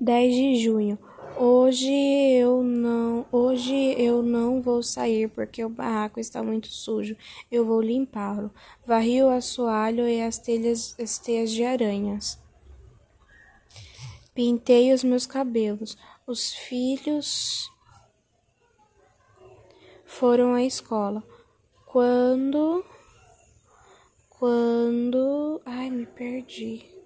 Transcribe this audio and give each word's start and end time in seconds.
10 0.00 0.34
de 0.34 0.56
junho. 0.56 0.98
Hoje 1.36 1.92
eu 1.92 2.62
não, 2.62 3.26
hoje 3.30 3.74
eu 3.98 4.22
não 4.22 4.60
vou 4.60 4.82
sair 4.82 5.28
porque 5.28 5.64
o 5.64 5.68
barraco 5.68 6.18
está 6.18 6.42
muito 6.42 6.68
sujo. 6.68 7.16
Eu 7.50 7.66
vou 7.66 7.80
limpá-lo. 7.80 8.50
Varri 8.86 9.22
o 9.22 9.28
assoalho 9.28 10.08
e 10.08 10.22
as 10.22 10.38
telhas, 10.38 10.96
as 10.98 11.18
teias 11.18 11.50
de 11.50 11.64
aranhas. 11.64 12.38
Pintei 14.34 14.92
os 14.92 15.04
meus 15.04 15.26
cabelos. 15.26 15.98
Os 16.26 16.54
filhos 16.54 17.70
foram 20.04 20.54
à 20.54 20.62
escola. 20.62 21.22
Quando 21.84 22.84
quando, 24.40 25.60
ai, 25.66 25.90
me 25.90 26.06
perdi. 26.06 26.99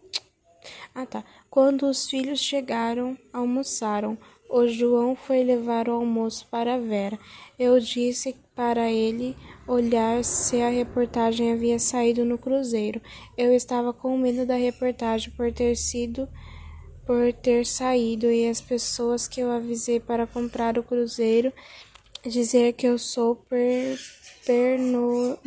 Ah, 0.95 1.05
tá. 1.05 1.25
Quando 1.51 1.87
os 1.89 2.09
filhos 2.09 2.39
chegaram, 2.39 3.19
almoçaram. 3.33 4.17
O 4.49 4.69
João 4.69 5.17
foi 5.17 5.43
levar 5.43 5.89
o 5.89 5.93
almoço 5.93 6.47
para 6.49 6.79
Vera. 6.79 7.19
Eu 7.59 7.81
disse 7.81 8.37
para 8.55 8.89
ele 8.93 9.37
olhar 9.67 10.23
se 10.23 10.63
a 10.63 10.69
reportagem 10.69 11.53
havia 11.53 11.81
saído 11.81 12.25
no 12.25 12.39
Cruzeiro. 12.39 13.03
Eu 13.37 13.53
estava 13.53 13.93
com 13.93 14.17
medo 14.17 14.47
da 14.47 14.55
reportagem 14.55 15.33
por 15.33 15.53
ter 15.53 15.77
sido 15.77 16.29
por 17.05 17.33
ter 17.35 17.67
saído 17.67 18.31
e 18.31 18.49
as 18.49 18.61
pessoas 18.61 19.27
que 19.29 19.41
eu 19.41 19.51
avisei 19.51 20.01
para 20.01 20.27
comprar 20.27 20.79
o 20.79 20.83
Cruzeiro 20.83 21.53
dizer 22.25 22.73
que 22.73 22.87
eu 22.87 22.99
sou 22.99 23.37
per, 23.37 23.99
pernoctica, 24.47 25.45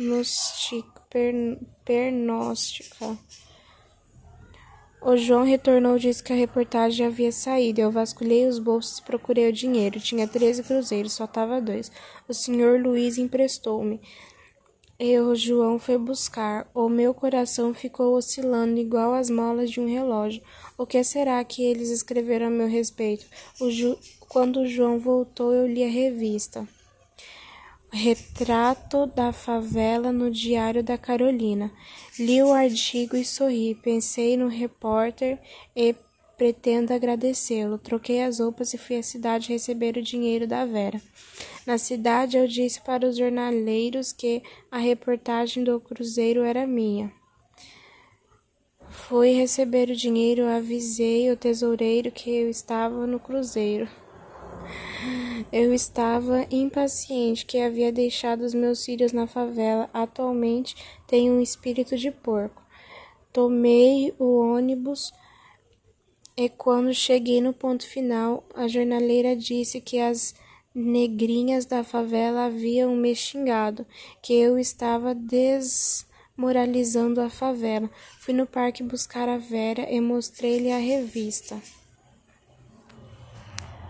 per, 1.10 1.58
pernóstica. 1.84 3.18
O 5.00 5.16
João 5.16 5.44
retornou 5.44 5.96
e 5.96 6.00
disse 6.00 6.22
que 6.22 6.32
a 6.32 6.36
reportagem 6.36 7.06
havia 7.06 7.30
saído. 7.30 7.80
Eu 7.80 7.90
vasculhei 7.90 8.46
os 8.46 8.58
bolsos 8.58 8.98
e 8.98 9.02
procurei 9.02 9.48
o 9.48 9.52
dinheiro. 9.52 10.00
Tinha 10.00 10.26
treze 10.26 10.62
cruzeiros, 10.62 11.16
faltava 11.16 11.60
dois. 11.60 11.90
O 12.28 12.34
senhor 12.34 12.80
Luiz 12.80 13.16
emprestou-me. 13.16 14.00
E 14.98 15.16
o 15.20 15.32
João 15.36 15.78
foi 15.78 15.96
buscar. 15.96 16.68
O 16.74 16.88
meu 16.88 17.14
coração 17.14 17.72
ficou 17.72 18.16
oscilando 18.16 18.80
igual 18.80 19.14
as 19.14 19.30
molas 19.30 19.70
de 19.70 19.80
um 19.80 19.88
relógio. 19.88 20.42
O 20.76 20.84
que 20.84 21.02
será 21.04 21.42
que 21.44 21.64
eles 21.64 21.90
escreveram 21.90 22.48
a 22.48 22.50
meu 22.50 22.68
respeito? 22.68 23.24
O 23.60 23.70
Ju... 23.70 23.96
Quando 24.28 24.60
o 24.60 24.66
João 24.66 24.98
voltou, 24.98 25.54
eu 25.54 25.66
li 25.66 25.82
a 25.82 25.88
revista. 25.88 26.68
Retrato 27.90 29.06
da 29.06 29.32
favela 29.32 30.12
no 30.12 30.30
Diário 30.30 30.82
da 30.82 30.98
Carolina. 30.98 31.72
Li 32.18 32.42
o 32.42 32.52
artigo 32.52 33.16
e 33.16 33.24
sorri. 33.24 33.74
Pensei 33.74 34.36
no 34.36 34.46
repórter 34.46 35.38
e 35.74 35.94
pretendo 36.36 36.92
agradecê-lo. 36.92 37.78
Troquei 37.78 38.22
as 38.22 38.40
roupas 38.40 38.74
e 38.74 38.78
fui 38.78 38.96
à 38.96 39.02
cidade 39.02 39.48
receber 39.48 39.96
o 39.96 40.02
dinheiro 40.02 40.46
da 40.46 40.66
Vera. 40.66 41.00
Na 41.66 41.78
cidade, 41.78 42.36
eu 42.36 42.46
disse 42.46 42.80
para 42.80 43.06
os 43.06 43.16
jornaleiros 43.16 44.12
que 44.12 44.42
a 44.70 44.78
reportagem 44.78 45.64
do 45.64 45.80
Cruzeiro 45.80 46.42
era 46.42 46.66
minha. 46.66 47.10
Fui 48.90 49.32
receber 49.32 49.88
o 49.90 49.96
dinheiro, 49.96 50.46
avisei 50.46 51.30
o 51.30 51.36
tesoureiro 51.36 52.10
que 52.10 52.30
eu 52.30 52.50
estava 52.50 53.06
no 53.06 53.18
Cruzeiro. 53.18 53.88
Eu 55.52 55.72
estava 55.72 56.46
impaciente 56.50 57.46
que 57.46 57.58
havia 57.58 57.92
deixado 57.92 58.42
os 58.42 58.54
meus 58.54 58.84
filhos 58.84 59.12
na 59.12 59.26
favela. 59.26 59.88
Atualmente 59.92 60.76
tenho 61.06 61.34
um 61.34 61.40
espírito 61.40 61.96
de 61.96 62.10
porco. 62.10 62.62
Tomei 63.32 64.12
o 64.18 64.40
ônibus 64.40 65.12
e 66.40 66.48
quando 66.48 66.94
cheguei 66.94 67.40
no 67.40 67.52
ponto 67.52 67.84
final, 67.84 68.44
a 68.54 68.68
jornaleira 68.68 69.34
disse 69.34 69.80
que 69.80 69.98
as 69.98 70.36
negrinhas 70.72 71.66
da 71.66 71.82
favela 71.82 72.46
haviam 72.46 72.94
me 72.94 73.12
xingado, 73.12 73.84
que 74.22 74.34
eu 74.34 74.56
estava 74.56 75.16
desmoralizando 75.16 77.20
a 77.20 77.28
favela. 77.28 77.90
Fui 78.20 78.32
no 78.32 78.46
parque 78.46 78.84
buscar 78.84 79.28
a 79.28 79.36
Vera 79.36 79.92
e 79.92 80.00
mostrei-lhe 80.00 80.70
a 80.70 80.78
revista. 80.78 81.60